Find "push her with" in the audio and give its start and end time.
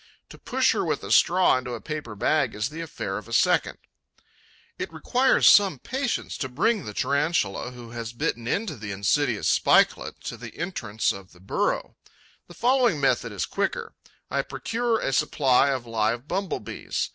0.39-1.03